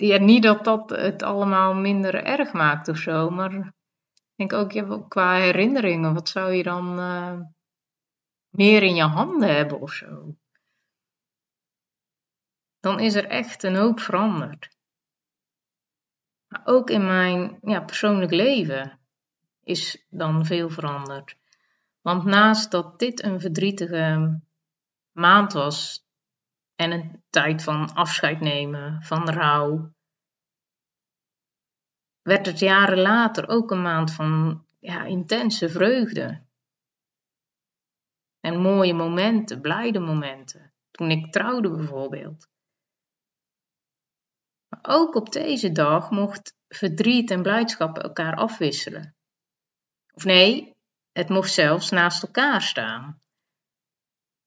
Ja, 0.00 0.18
niet 0.18 0.42
dat 0.42 0.64
dat 0.64 0.90
het 0.90 1.22
allemaal 1.22 1.74
minder 1.74 2.24
erg 2.24 2.52
maakt 2.52 2.88
of 2.88 2.96
zo. 2.96 3.30
Maar 3.30 3.52
ik 3.54 4.36
denk 4.36 4.52
ook, 4.52 4.72
ja, 4.72 5.04
qua 5.08 5.34
herinneringen, 5.34 6.14
wat 6.14 6.28
zou 6.28 6.52
je 6.52 6.62
dan 6.62 6.98
uh, 6.98 7.40
meer 8.48 8.82
in 8.82 8.94
je 8.94 9.02
handen 9.02 9.54
hebben 9.54 9.80
of 9.80 9.92
zo? 9.92 10.34
Dan 12.80 13.00
is 13.00 13.14
er 13.14 13.26
echt 13.26 13.62
een 13.62 13.76
hoop 13.76 14.00
veranderd. 14.00 14.76
Ook 16.64 16.90
in 16.90 17.06
mijn 17.06 17.58
ja, 17.62 17.80
persoonlijk 17.80 18.32
leven 18.32 19.00
is 19.62 20.06
dan 20.10 20.46
veel 20.46 20.70
veranderd. 20.70 21.36
Want 22.00 22.24
naast 22.24 22.70
dat 22.70 22.98
dit 22.98 23.22
een 23.22 23.40
verdrietige 23.40 24.40
maand 25.12 25.52
was 25.52 26.08
en 26.80 26.90
een 26.90 27.24
tijd 27.30 27.62
van 27.62 27.94
afscheid 27.94 28.40
nemen, 28.40 29.02
van 29.02 29.30
rouw, 29.30 29.92
werd 32.22 32.46
het 32.46 32.58
jaren 32.58 32.98
later 32.98 33.48
ook 33.48 33.70
een 33.70 33.82
maand 33.82 34.12
van 34.12 34.64
ja, 34.78 35.04
intense 35.04 35.68
vreugde. 35.68 36.42
En 38.40 38.60
mooie 38.60 38.94
momenten, 38.94 39.60
blijde 39.60 39.98
momenten. 39.98 40.72
Toen 40.90 41.10
ik 41.10 41.32
trouwde 41.32 41.70
bijvoorbeeld. 41.70 42.48
Maar 44.68 44.80
ook 44.82 45.14
op 45.14 45.32
deze 45.32 45.72
dag 45.72 46.10
mocht 46.10 46.56
verdriet 46.68 47.30
en 47.30 47.42
blijdschap 47.42 47.98
elkaar 47.98 48.36
afwisselen. 48.36 49.16
Of 50.12 50.24
nee, 50.24 50.76
het 51.12 51.28
mocht 51.28 51.52
zelfs 51.52 51.90
naast 51.90 52.22
elkaar 52.22 52.62
staan. 52.62 53.20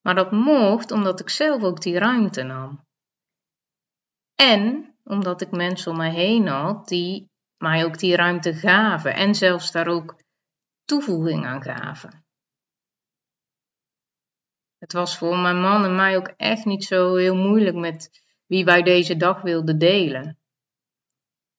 Maar 0.03 0.15
dat 0.15 0.31
mocht 0.31 0.91
omdat 0.91 1.19
ik 1.19 1.29
zelf 1.29 1.63
ook 1.63 1.81
die 1.81 1.97
ruimte 1.97 2.43
nam. 2.43 2.85
En 4.35 4.95
omdat 5.03 5.41
ik 5.41 5.51
mensen 5.51 5.91
om 5.91 5.97
mij 5.97 6.11
heen 6.13 6.47
had 6.47 6.87
die 6.87 7.31
mij 7.57 7.85
ook 7.85 7.97
die 7.97 8.15
ruimte 8.15 8.53
gaven 8.53 9.13
en 9.13 9.35
zelfs 9.35 9.71
daar 9.71 9.87
ook 9.87 10.15
toevoeging 10.85 11.45
aan 11.45 11.61
gaven. 11.61 12.25
Het 14.77 14.93
was 14.93 15.17
voor 15.17 15.37
mijn 15.37 15.61
man 15.61 15.83
en 15.83 15.95
mij 15.95 16.17
ook 16.17 16.27
echt 16.27 16.65
niet 16.65 16.83
zo 16.83 17.15
heel 17.15 17.35
moeilijk 17.35 17.75
met 17.75 18.23
wie 18.45 18.65
wij 18.65 18.81
deze 18.81 19.17
dag 19.17 19.41
wilden 19.41 19.79
delen. 19.79 20.39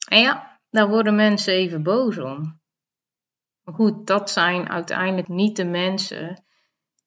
En 0.09 0.21
ja, 0.21 0.61
daar 0.71 0.89
worden 0.89 1.15
mensen 1.15 1.55
even 1.55 1.83
boos 1.83 2.19
om. 2.19 2.61
Maar 3.63 3.75
goed, 3.75 4.07
dat 4.07 4.31
zijn 4.31 4.69
uiteindelijk 4.69 5.29
niet 5.29 5.57
de 5.57 5.65
mensen 5.65 6.44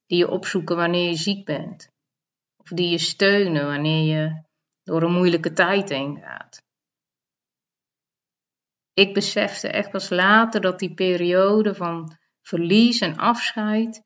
die 0.08 0.18
je 0.18 0.30
opzoeken 0.30 0.76
wanneer 0.76 1.08
je 1.08 1.16
ziek 1.16 1.44
bent. 1.44 1.90
Of 2.56 2.68
die 2.68 2.90
je 2.90 2.98
steunen 2.98 3.66
wanneer 3.66 4.16
je 4.16 4.42
door 4.82 5.02
een 5.02 5.12
moeilijke 5.12 5.52
tijd 5.52 5.88
heen 5.88 6.18
gaat. 6.20 6.62
Ik 8.92 9.14
besefte 9.14 9.68
echt 9.68 9.90
pas 9.90 10.10
later 10.10 10.60
dat 10.60 10.78
die 10.78 10.94
periode 10.94 11.74
van 11.74 12.16
verlies 12.42 13.00
en 13.00 13.16
afscheid 13.16 14.02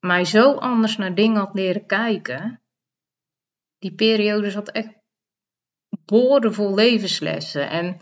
mij 0.00 0.24
zo 0.24 0.54
anders 0.54 0.96
naar 0.96 1.14
dingen 1.14 1.36
had 1.36 1.54
leren 1.54 1.86
kijken. 1.86 2.62
Die 3.78 3.94
periode 3.94 4.50
zat 4.50 4.70
echt 4.70 4.94
boordevol 6.04 6.74
levenslessen. 6.74 7.70
En 7.70 8.00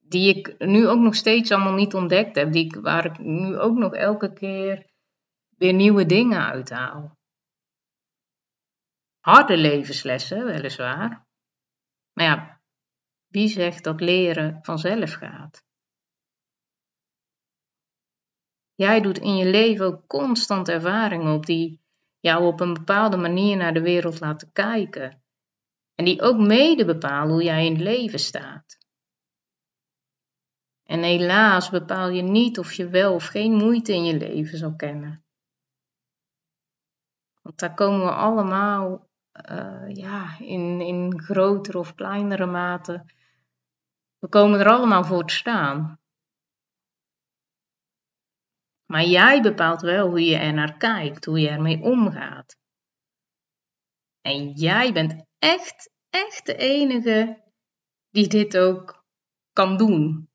die 0.00 0.36
ik 0.36 0.58
nu 0.58 0.88
ook 0.88 1.00
nog 1.00 1.14
steeds 1.14 1.50
allemaal 1.50 1.72
niet 1.72 1.94
ontdekt 1.94 2.36
heb. 2.36 2.52
Die 2.52 2.64
ik, 2.64 2.74
waar 2.74 3.04
ik 3.04 3.18
nu 3.18 3.58
ook 3.58 3.76
nog 3.76 3.94
elke 3.94 4.32
keer 4.32 4.86
weer 5.56 5.72
nieuwe 5.72 6.06
dingen 6.06 6.46
uithaal. 6.46 7.18
Harde 9.20 9.56
levenslessen, 9.56 10.44
weliswaar. 10.44 11.26
Maar 12.12 12.24
ja, 12.24 12.60
wie 13.26 13.48
zegt 13.48 13.84
dat 13.84 14.00
leren 14.00 14.58
vanzelf 14.62 15.12
gaat? 15.12 15.64
Jij 18.74 19.00
doet 19.00 19.18
in 19.18 19.36
je 19.36 19.50
leven 19.50 19.86
ook 19.86 20.06
constant 20.06 20.68
ervaringen 20.68 21.34
op 21.34 21.46
die 21.46 21.80
jou 22.20 22.44
op 22.46 22.60
een 22.60 22.74
bepaalde 22.74 23.16
manier 23.16 23.56
naar 23.56 23.74
de 23.74 23.82
wereld 23.82 24.20
laten 24.20 24.52
kijken. 24.52 25.22
En 25.94 26.04
die 26.04 26.22
ook 26.22 26.38
mede 26.38 26.84
bepalen 26.84 27.32
hoe 27.32 27.42
jij 27.42 27.66
in 27.66 27.72
het 27.72 27.82
leven 27.82 28.18
staat. 28.18 28.78
En 30.84 31.02
helaas 31.02 31.70
bepaal 31.70 32.08
je 32.08 32.22
niet 32.22 32.58
of 32.58 32.72
je 32.72 32.88
wel 32.88 33.14
of 33.14 33.26
geen 33.26 33.52
moeite 33.52 33.92
in 33.92 34.04
je 34.04 34.16
leven 34.16 34.58
zal 34.58 34.76
kennen. 34.76 35.23
Want 37.44 37.58
daar 37.58 37.74
komen 37.74 38.06
we 38.06 38.12
allemaal 38.12 39.08
uh, 39.50 39.94
ja, 39.94 40.38
in, 40.38 40.80
in 40.80 41.20
grotere 41.20 41.78
of 41.78 41.94
kleinere 41.94 42.46
mate. 42.46 43.04
We 44.18 44.28
komen 44.28 44.60
er 44.60 44.70
allemaal 44.70 45.04
voor 45.04 45.24
te 45.24 45.34
staan. 45.34 46.00
Maar 48.86 49.04
jij 49.04 49.42
bepaalt 49.42 49.80
wel 49.80 50.08
hoe 50.08 50.24
je 50.24 50.36
er 50.36 50.52
naar 50.52 50.76
kijkt, 50.76 51.24
hoe 51.24 51.40
je 51.40 51.48
ermee 51.48 51.82
omgaat. 51.82 52.56
En 54.20 54.50
jij 54.50 54.92
bent 54.92 55.24
echt, 55.38 55.90
echt 56.10 56.46
de 56.46 56.56
enige 56.56 57.42
die 58.10 58.28
dit 58.28 58.58
ook 58.58 59.04
kan 59.52 59.76
doen. 59.76 60.30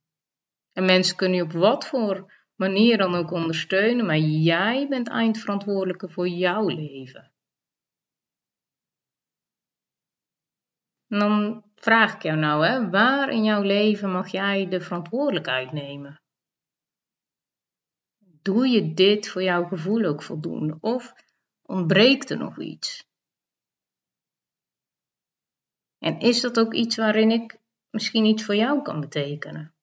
En 0.72 0.86
mensen 0.86 1.16
kunnen 1.16 1.38
je 1.38 1.44
op 1.44 1.52
wat 1.52 1.88
voor 1.88 2.34
manier 2.60 2.98
dan 2.98 3.16
ook 3.16 3.32
ondersteunen, 3.32 4.06
maar 4.06 4.18
jij 4.18 4.88
bent 4.88 5.08
eindverantwoordelijke 5.08 6.10
voor 6.10 6.28
jouw 6.28 6.68
leven. 6.68 7.32
En 11.08 11.20
dan 11.20 11.64
vraag 11.76 12.14
ik 12.16 12.22
jou 12.22 12.38
nou, 12.38 12.66
hè, 12.66 12.90
waar 12.90 13.30
in 13.30 13.44
jouw 13.44 13.62
leven 13.62 14.12
mag 14.12 14.32
jij 14.32 14.68
de 14.68 14.82
verantwoordelijkheid 14.82 15.72
nemen? 15.72 16.22
Doe 18.42 18.68
je 18.68 18.94
dit 18.94 19.30
voor 19.30 19.44
jouw 19.44 19.64
gevoel 19.64 20.06
ook 20.06 20.24
voldoende? 20.24 20.78
Of 20.82 21.14
ontbreekt 21.62 22.30
er 22.30 22.38
nog 22.38 22.60
iets? 22.60 23.08
En 25.98 26.20
is 26.20 26.42
dat 26.42 26.60
ook 26.60 26.74
iets 26.74 26.96
waarin 26.96 27.32
ik 27.32 27.60
misschien 27.90 28.26
iets 28.26 28.46
voor 28.46 28.56
jou 28.56 28.82
kan 28.82 29.00
betekenen? 29.00 29.74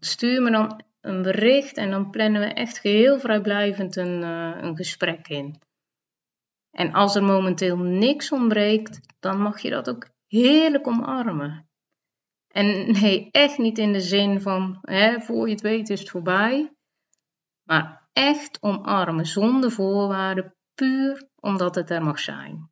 Stuur 0.00 0.42
me 0.42 0.50
dan 0.50 0.82
een 1.00 1.22
bericht 1.22 1.76
en 1.76 1.90
dan 1.90 2.10
plannen 2.10 2.40
we 2.40 2.46
echt 2.46 2.78
geheel 2.78 3.20
vrijblijvend 3.20 3.96
een, 3.96 4.22
uh, 4.22 4.56
een 4.60 4.76
gesprek 4.76 5.28
in. 5.28 5.60
En 6.70 6.92
als 6.92 7.14
er 7.14 7.22
momenteel 7.22 7.76
niks 7.76 8.32
ontbreekt, 8.32 9.00
dan 9.20 9.40
mag 9.40 9.60
je 9.60 9.70
dat 9.70 9.88
ook 9.88 10.08
heerlijk 10.26 10.86
omarmen. 10.86 11.68
En 12.48 12.92
nee, 13.00 13.28
echt 13.30 13.58
niet 13.58 13.78
in 13.78 13.92
de 13.92 14.00
zin 14.00 14.40
van, 14.40 14.78
hè, 14.82 15.20
voor 15.20 15.46
je 15.46 15.52
het 15.52 15.62
weet 15.62 15.88
is 15.88 16.00
het 16.00 16.10
voorbij. 16.10 16.72
Maar 17.62 18.08
echt 18.12 18.62
omarmen 18.62 19.26
zonder 19.26 19.70
voorwaarden, 19.70 20.54
puur 20.74 21.28
omdat 21.40 21.74
het 21.74 21.90
er 21.90 22.02
mag 22.02 22.18
zijn. 22.18 22.70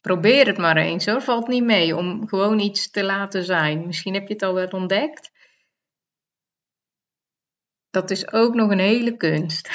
Probeer 0.00 0.46
het 0.46 0.58
maar 0.58 0.76
eens 0.76 1.06
hoor, 1.06 1.22
valt 1.22 1.48
niet 1.48 1.64
mee 1.64 1.96
om 1.96 2.28
gewoon 2.28 2.58
iets 2.58 2.90
te 2.90 3.04
laten 3.04 3.44
zijn. 3.44 3.86
Misschien 3.86 4.14
heb 4.14 4.26
je 4.28 4.32
het 4.32 4.42
al 4.42 4.54
wel 4.54 4.68
ontdekt 4.68 5.30
dat 8.00 8.10
is 8.10 8.32
ook 8.32 8.54
nog 8.54 8.70
een 8.70 8.78
hele 8.78 9.16
kunst. 9.16 9.70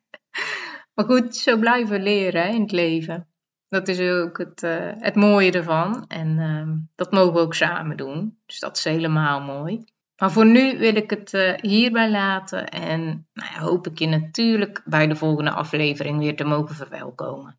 maar 0.94 1.04
goed, 1.04 1.36
zo 1.36 1.58
blijven 1.58 2.02
leren 2.02 2.48
in 2.54 2.60
het 2.60 2.72
leven. 2.72 3.28
Dat 3.68 3.88
is 3.88 4.00
ook 4.00 4.38
het, 4.38 4.62
uh, 4.62 4.92
het 4.98 5.14
mooie 5.14 5.52
ervan. 5.52 6.04
En 6.08 6.38
uh, 6.38 6.68
dat 6.94 7.12
mogen 7.12 7.32
we 7.32 7.38
ook 7.38 7.54
samen 7.54 7.96
doen. 7.96 8.38
Dus 8.46 8.58
dat 8.58 8.76
is 8.76 8.84
helemaal 8.84 9.40
mooi. 9.40 9.84
Maar 10.16 10.32
voor 10.32 10.46
nu 10.46 10.78
wil 10.78 10.96
ik 10.96 11.10
het 11.10 11.32
uh, 11.32 11.52
hierbij 11.54 12.10
laten. 12.10 12.68
En 12.68 13.28
nou 13.32 13.52
ja, 13.52 13.60
hoop 13.60 13.86
ik 13.86 13.98
je 13.98 14.06
natuurlijk 14.06 14.82
bij 14.84 15.06
de 15.06 15.16
volgende 15.16 15.50
aflevering 15.50 16.18
weer 16.18 16.36
te 16.36 16.44
mogen 16.44 16.74
verwelkomen. 16.74 17.58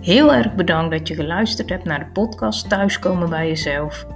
Heel 0.00 0.32
erg 0.32 0.54
bedankt 0.54 0.90
dat 0.90 1.08
je 1.08 1.14
geluisterd 1.14 1.68
hebt 1.68 1.84
naar 1.84 1.98
de 1.98 2.10
podcast 2.12 2.68
Thuiskomen 2.68 3.28
bij 3.28 3.46
jezelf. 3.46 4.15